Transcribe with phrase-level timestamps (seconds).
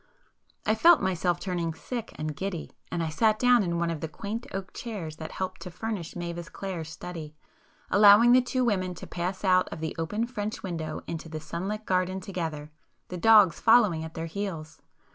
[0.65, 4.47] I felt myself turning sick and giddy,—and I sat down in one of the quaint
[4.51, 7.35] oak chairs that helped to furnish Mavis Clare's study,
[7.91, 11.85] allowing the two women to pass out of the open French window into the sunlit
[11.85, 12.71] garden together,
[13.09, 14.81] the dogs following at their heels.